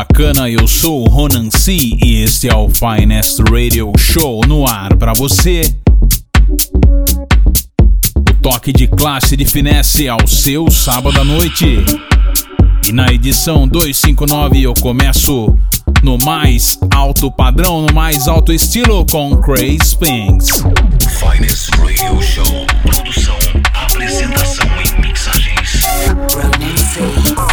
[0.00, 0.48] bacana?
[0.48, 5.12] Eu sou o Ronan C e este é o Finest Radio Show no ar para
[5.12, 5.60] você.
[8.30, 11.84] O toque de classe de finesse ao seu sábado à noite.
[12.88, 15.54] E na edição 259 eu começo
[16.02, 20.64] no mais alto padrão, no mais alto estilo com Crazy Spinks.
[21.18, 22.66] Finest Radio Show.
[22.82, 23.36] Produção,
[23.74, 25.82] apresentação e mixagens.
[26.32, 27.49] Ronan C.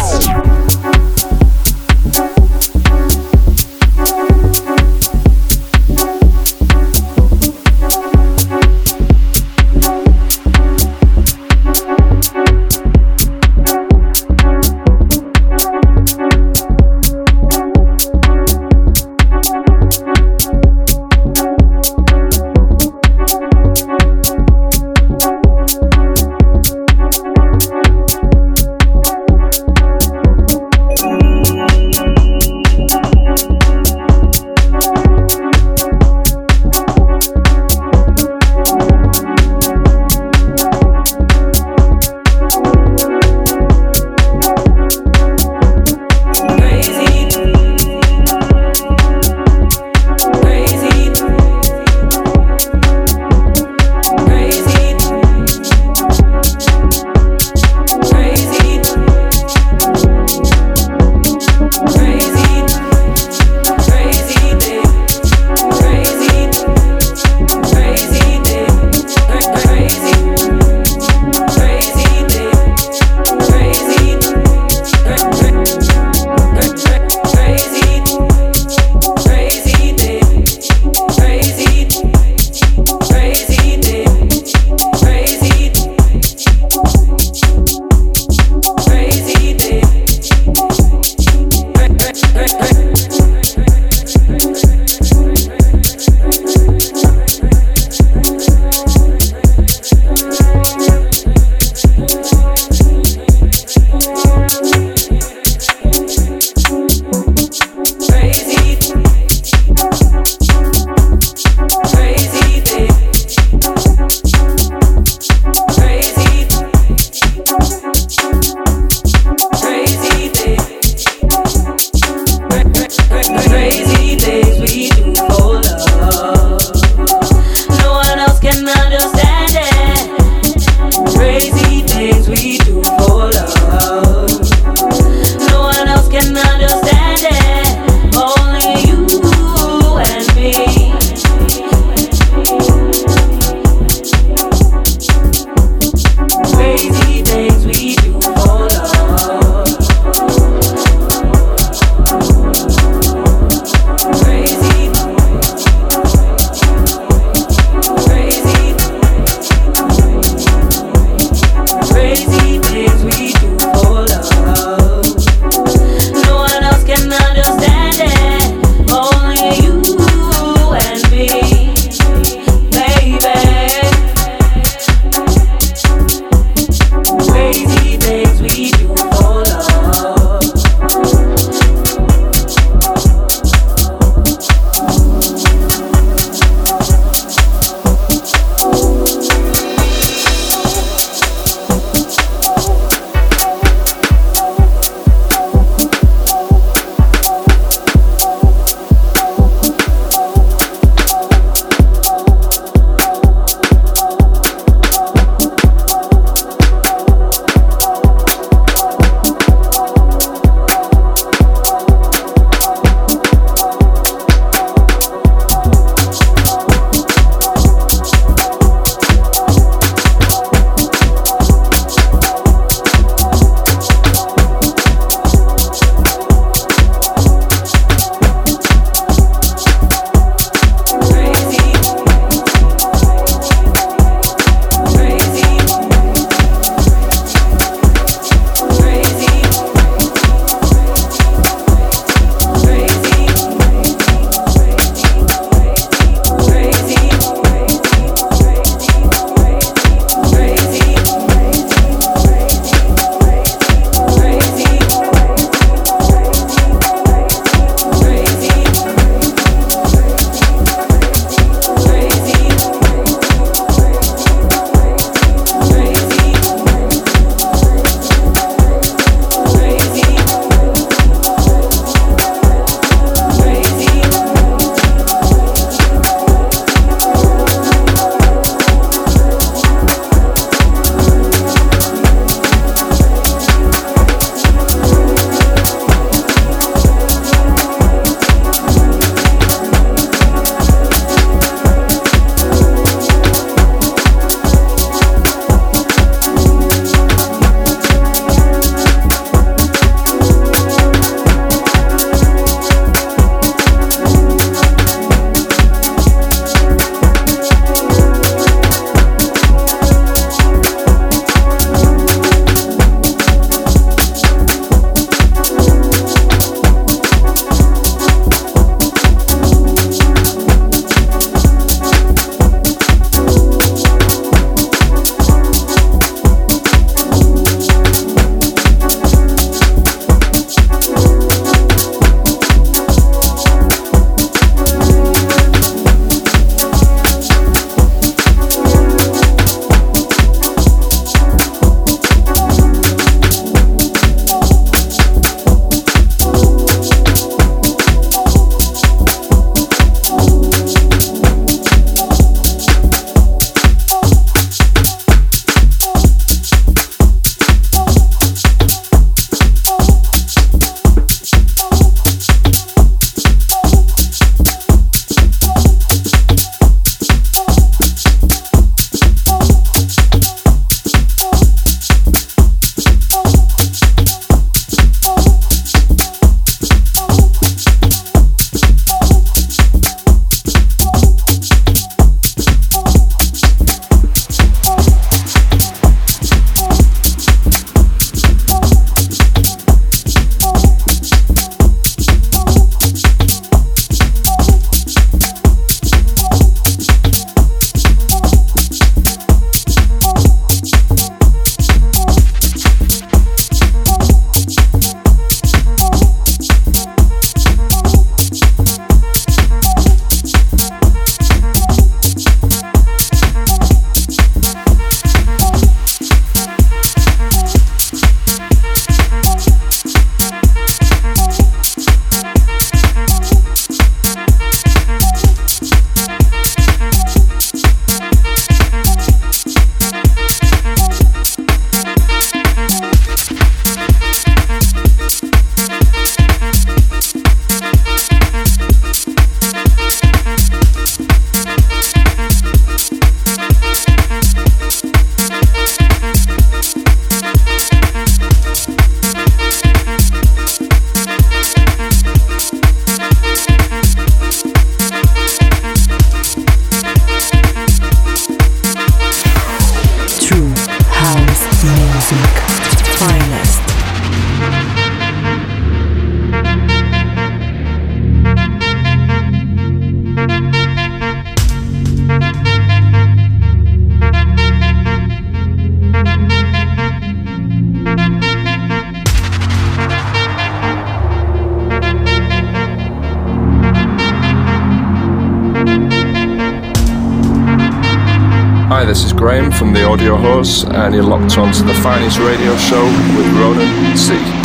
[489.58, 492.84] from the Audio Horse, and you're locked onto the finest radio show
[493.16, 494.37] with Ronan C.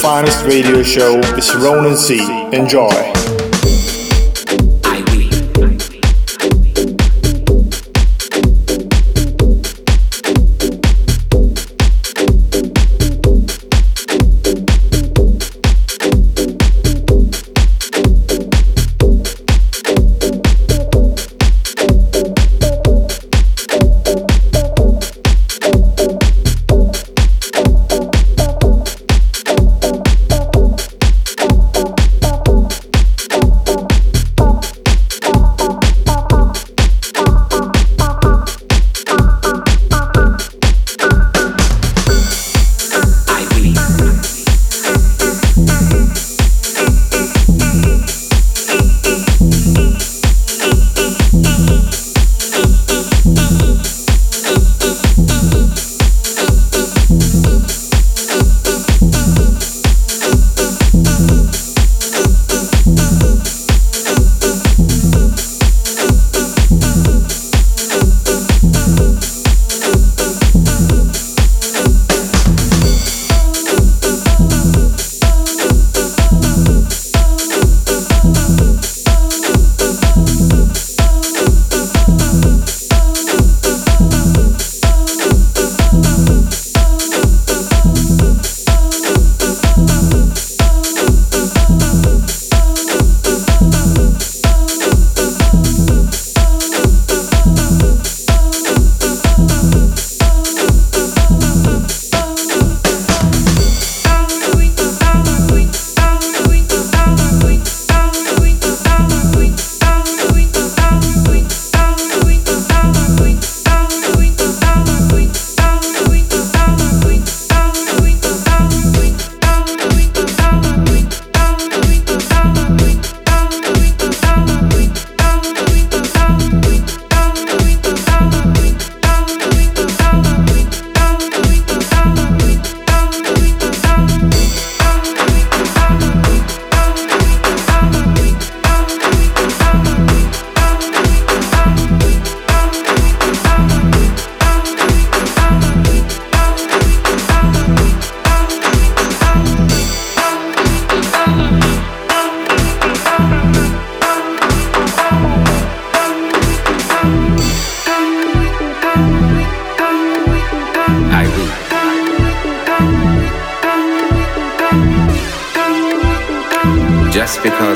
[0.00, 2.20] finest radio show with Ronan C.
[2.52, 3.15] Enjoy.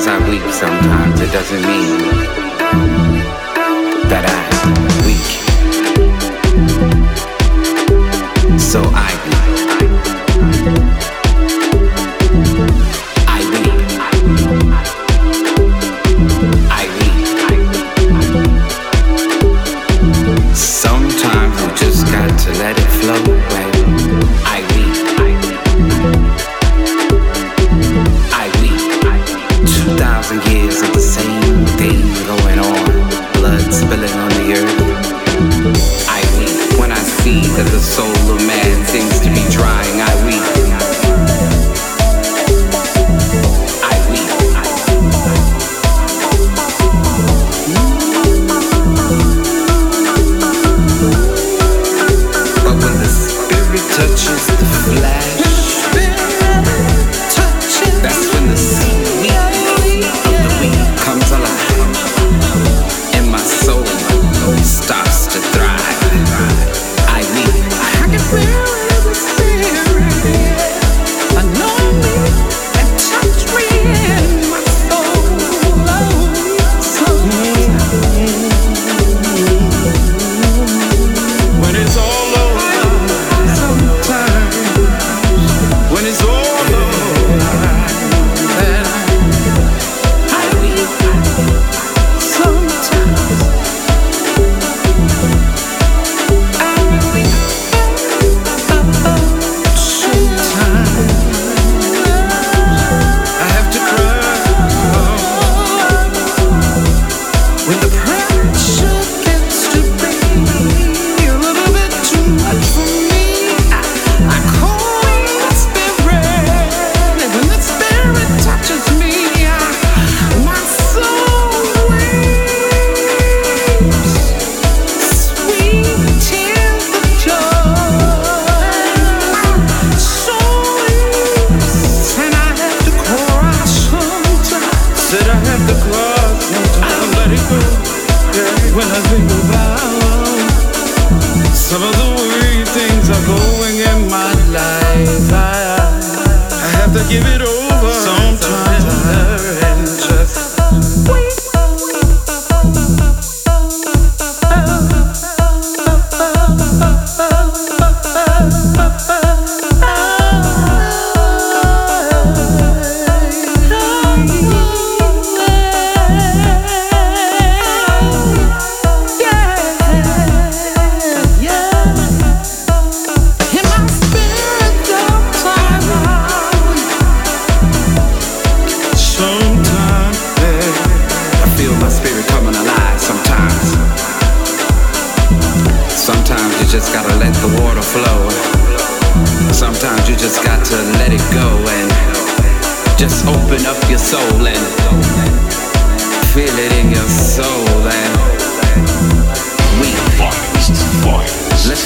[0.03, 1.90] The soul of man sings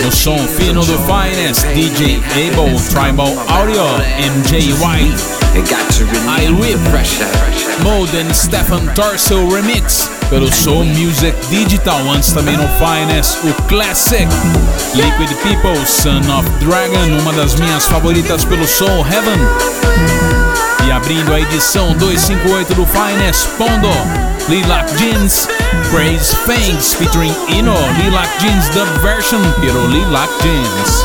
[0.07, 3.83] O som fino do Finest, DJ Able, Tribal Audio,
[4.19, 5.17] MJ White,
[6.29, 6.79] I Whip.
[8.15, 14.29] and Stefan Torso Remix, pelo Soul Music Digital, antes também no Finest, o Classic,
[14.95, 19.39] Liquid People, Son of Dragon, uma das minhas favoritas pelo Soul Heaven.
[20.87, 25.47] E abrindo a edição 258 do Finest, Pondo, Lilac Jeans,
[25.91, 29.41] Praise Fangs featuring Ino, Lilac Jeans the version.
[29.61, 31.05] Pelo Lilac Jeans.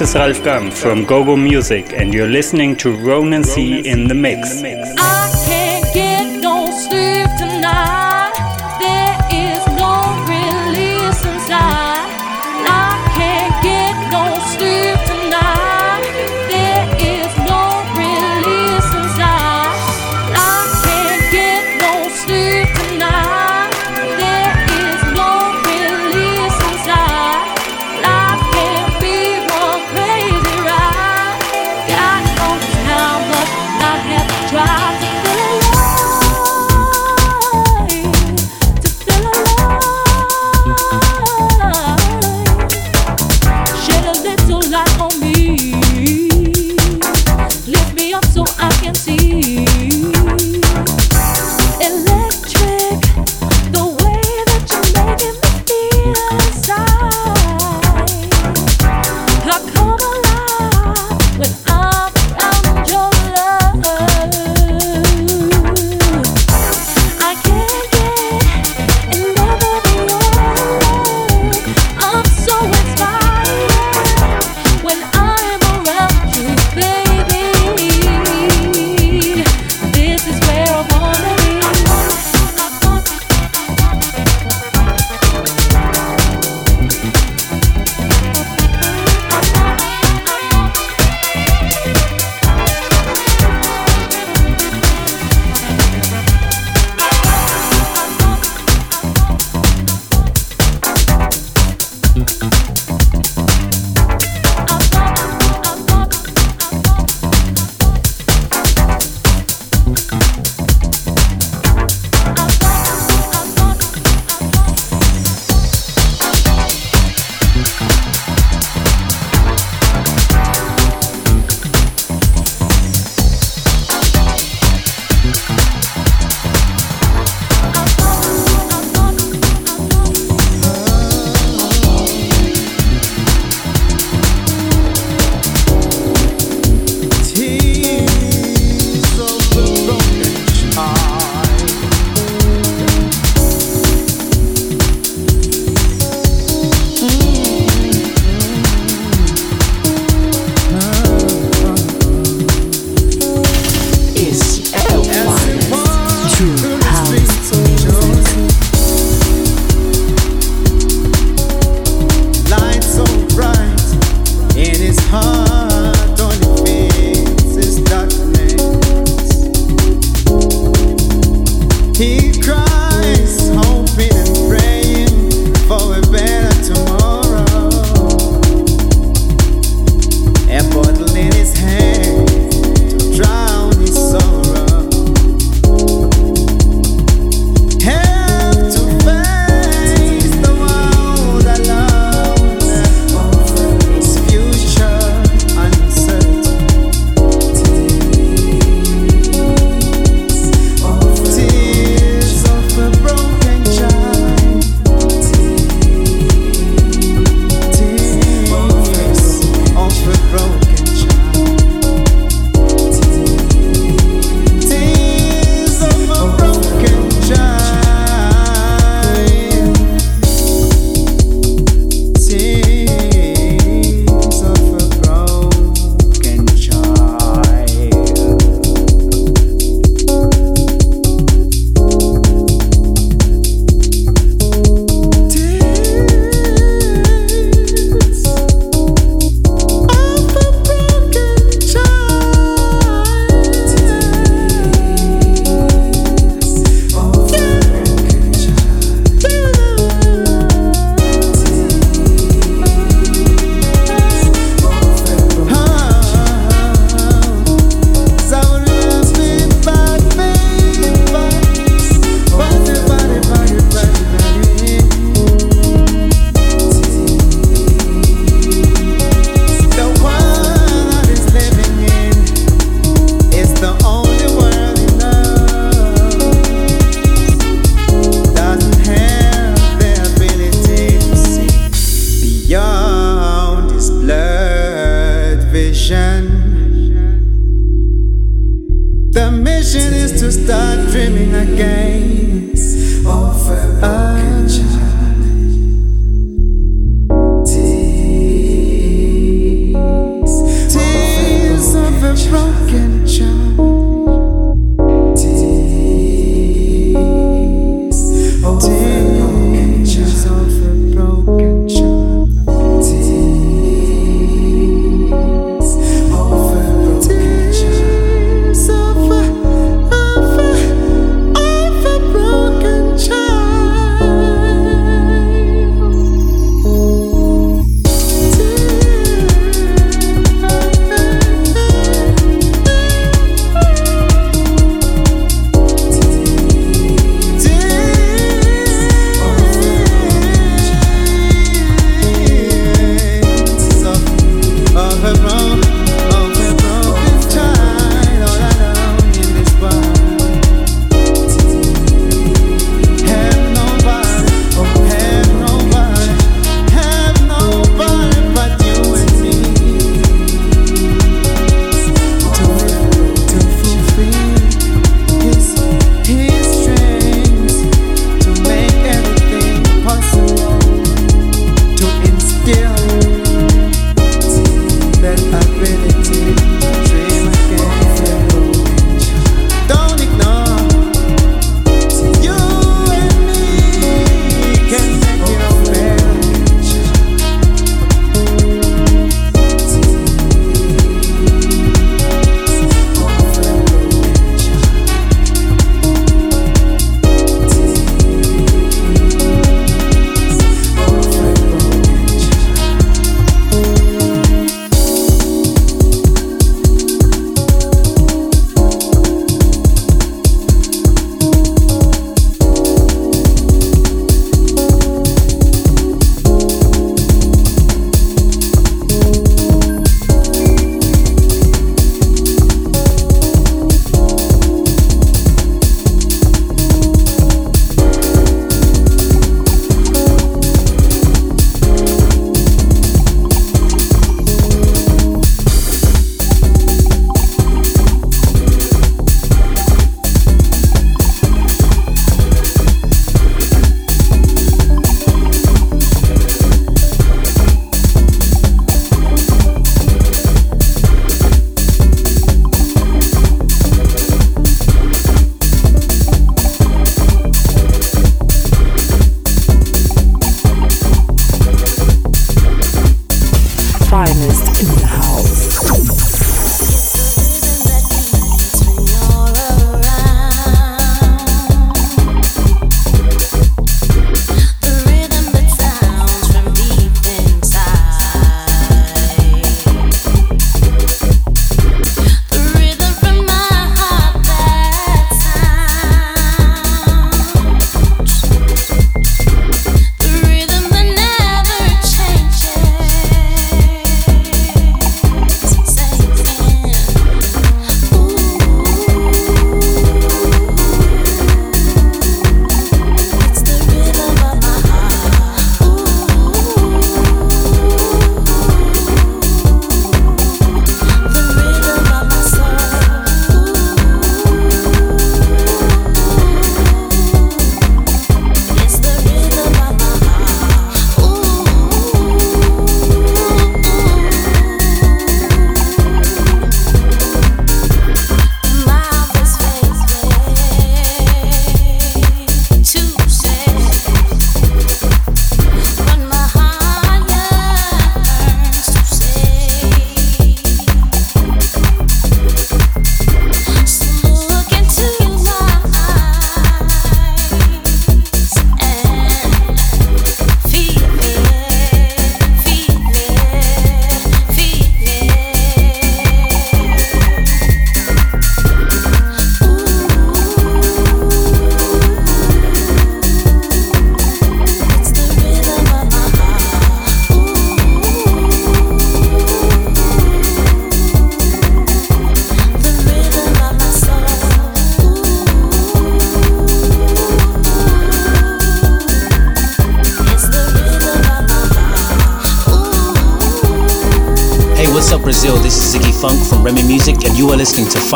[0.00, 4.14] This is Ralph Gam from GoGo Music, and you're listening to Ronan C in the
[4.14, 4.62] mix.
[4.62, 5.19] In the mix.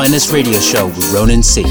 [0.04, 1.64] Finest Radio Show with Ronan C.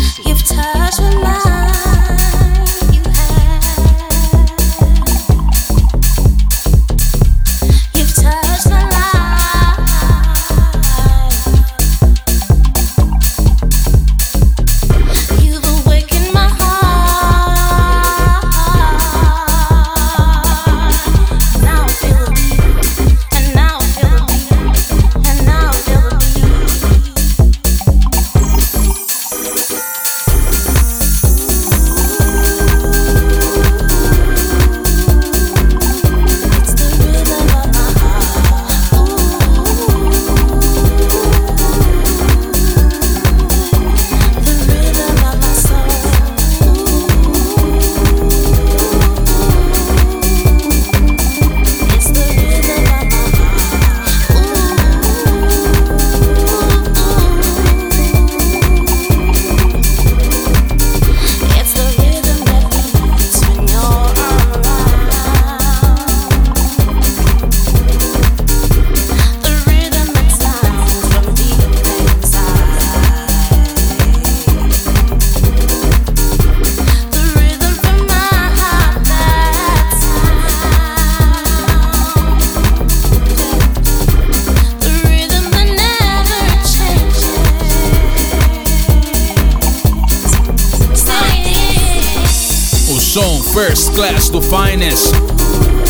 [93.96, 95.14] Class do Finest,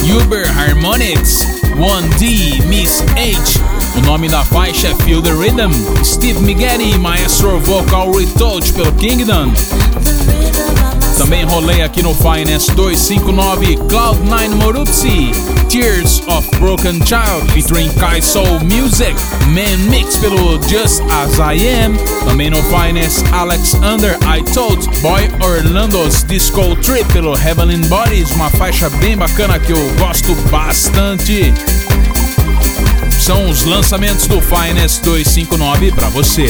[0.04, 1.46] Uber Harmonics,
[1.78, 3.60] 1D Miss H.
[3.96, 5.72] O nome da faixa é Feel the Rhythm.
[6.04, 9.54] Steve Mighetti, Maestro Vocal Retouch pelo Kingdom.
[11.18, 15.32] Também rolei aqui no Finest 259 Cloud9 Moruzzi,
[15.70, 19.14] Tears of Broken Child featuring Kai Soul Music,
[19.48, 21.96] Man Mix pelo Just As I Am.
[22.26, 28.50] Também no Finest Alex Under I Told Boy Orlando's Disco Trip pelo Heavenly Bodies, uma
[28.50, 31.54] faixa bem bacana que eu gosto bastante.
[33.20, 36.48] São os lançamentos do Finest 259 para você.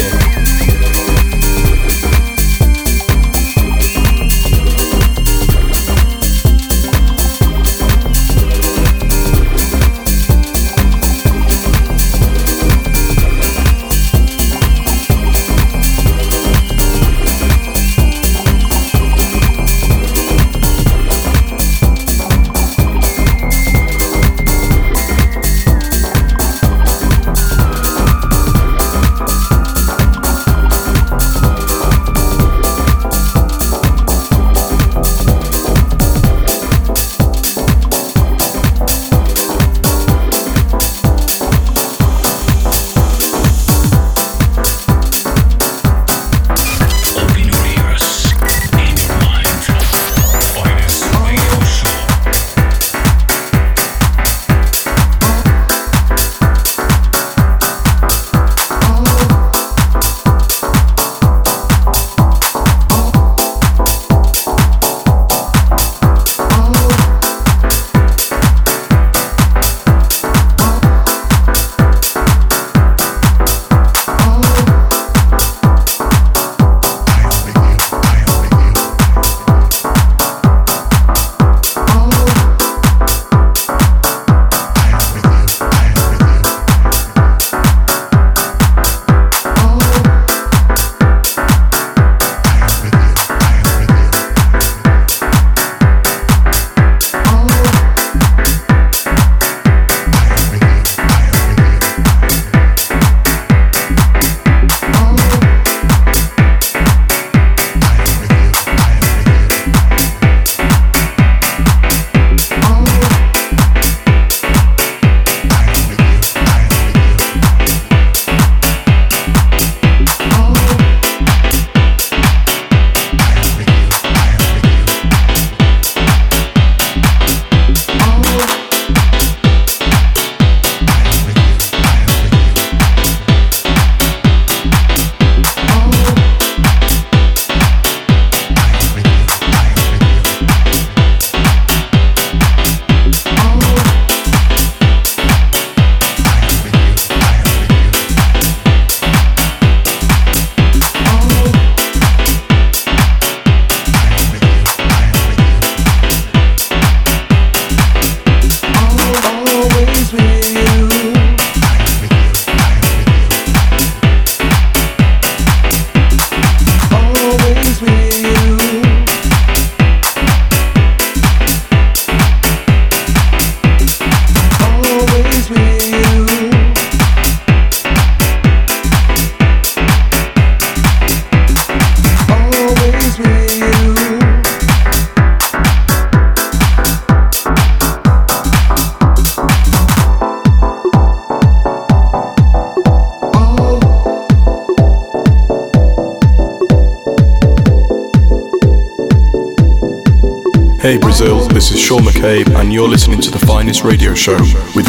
[203.84, 204.38] Radio show
[204.76, 204.83] with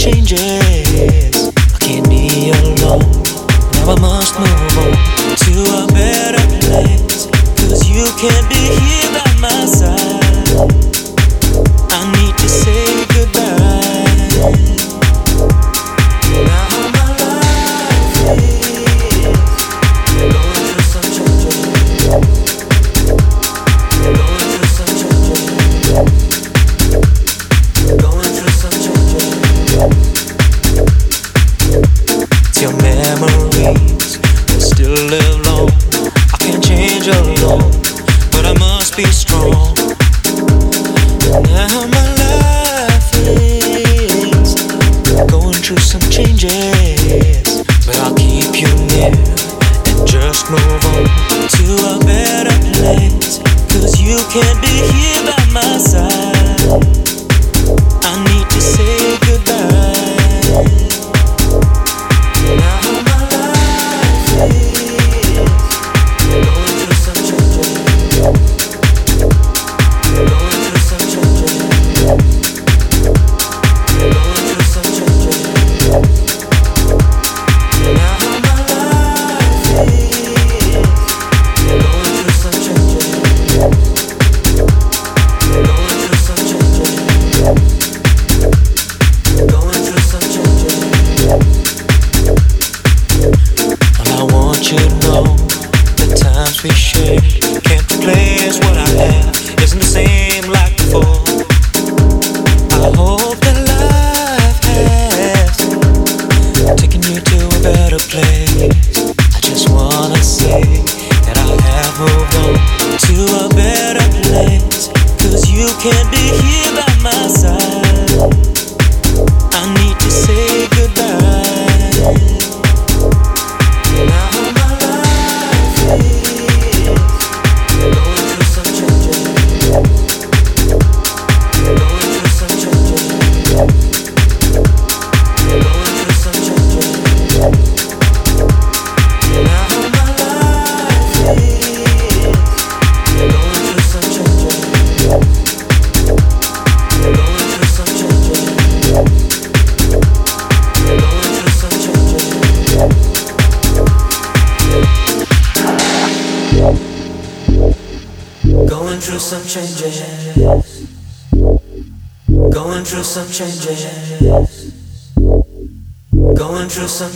[0.00, 0.59] changes.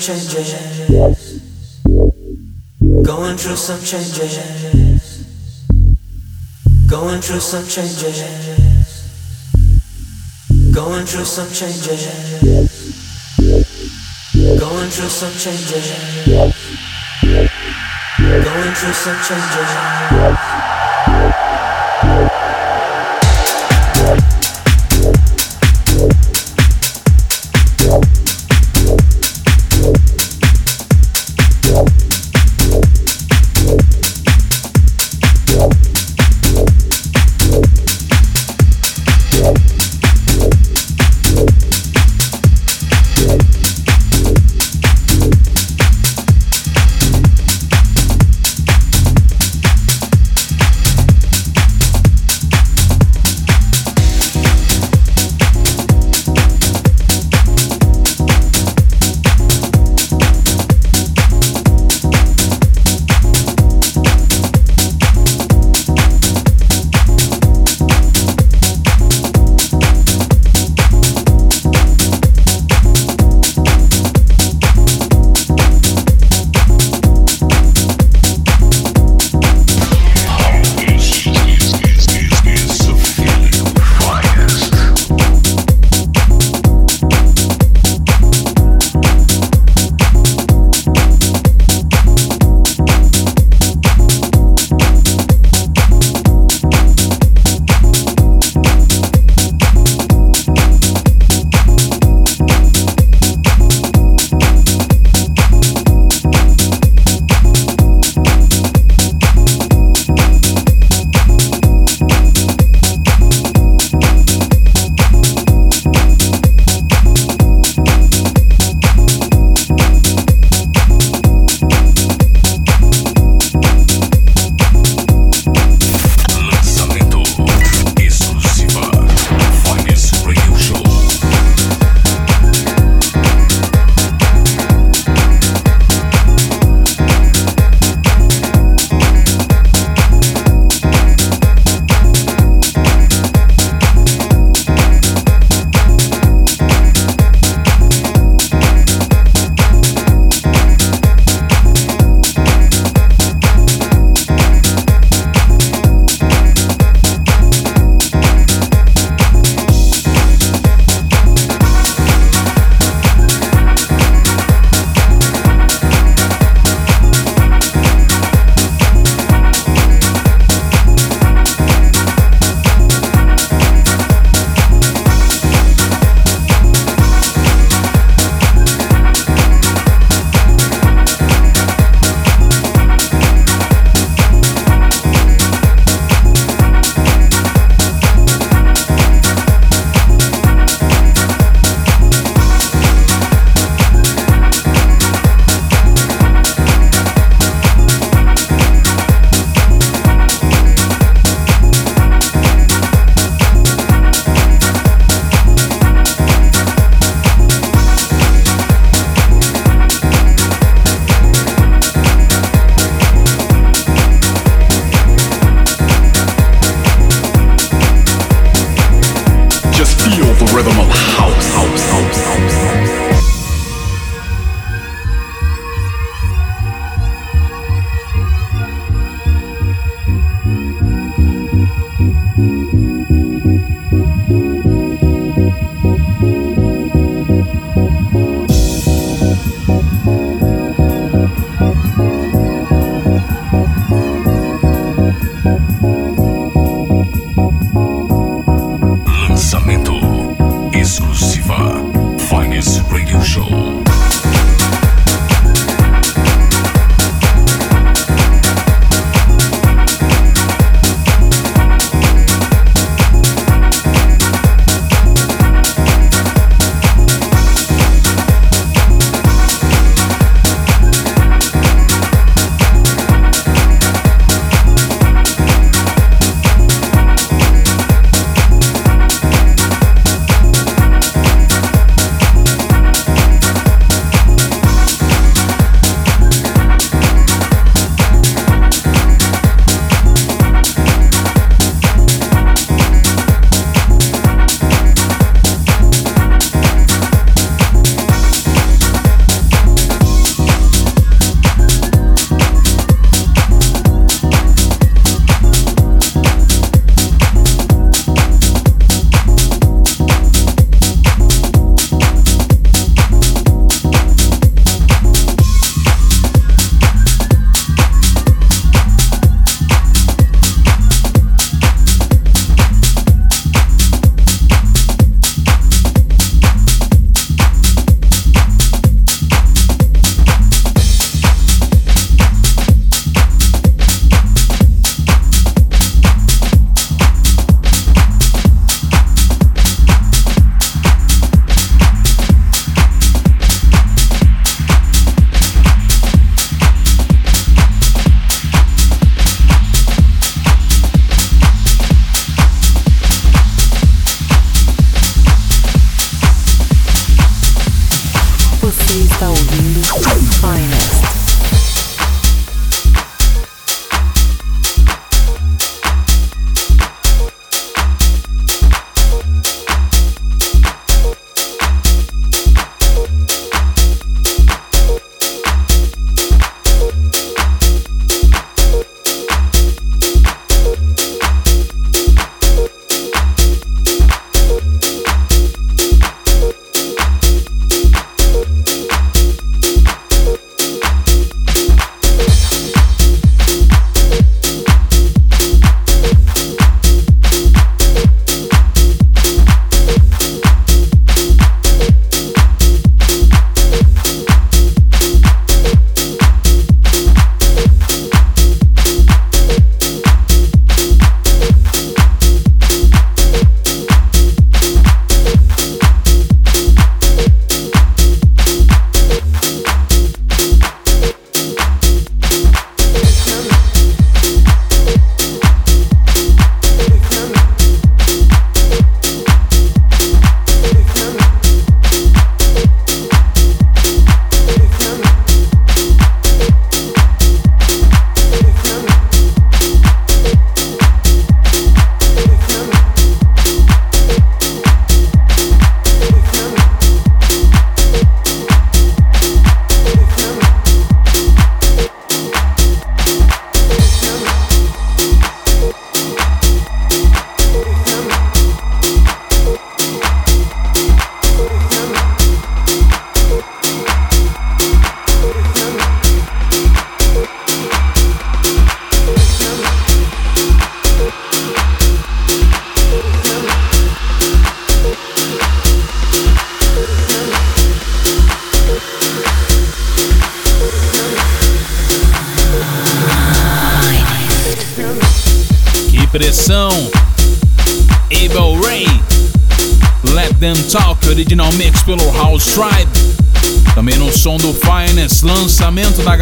[0.05, 0.55] Some changes.
[3.07, 4.39] Going through some changes.
[6.87, 8.21] Going through some changes.
[10.73, 12.05] Going through some changes.
[20.11, 20.74] Que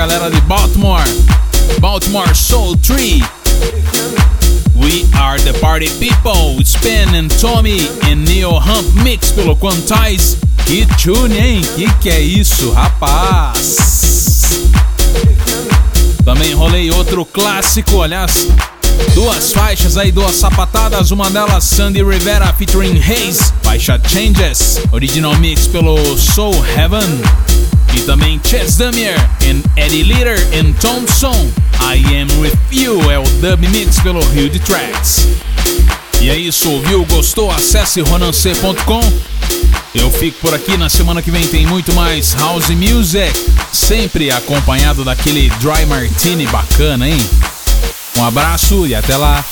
[0.02, 1.04] galera de Baltimore,
[1.78, 3.22] Baltimore Soul Tree.
[4.74, 10.38] We Are The Party People, Spen and Tommy e Neo Hump Mix pelo Quantize.
[10.66, 11.60] Que tune, hein?
[11.76, 14.66] Que que é isso, rapaz?
[16.24, 18.48] Também rolei outro clássico, aliás,
[19.14, 25.68] duas faixas aí, duas sapatadas, uma delas Sandy Rivera featuring Haze, faixa Changes, original mix
[25.68, 27.22] pelo Soul Heaven.
[27.94, 31.50] E também Chess Damier e Eddie Leader e Thompson.
[31.80, 35.28] I Am With You é o dub mix pelo Huge Tracks.
[36.20, 37.04] E é isso, ouviu?
[37.04, 37.50] Gostou?
[37.50, 39.00] Acesse ronancê.com.
[39.94, 43.32] Eu fico por aqui, na semana que vem tem muito mais House Music,
[43.72, 47.18] sempre acompanhado daquele Dry Martini bacana, hein?
[48.16, 49.44] Um abraço e até lá!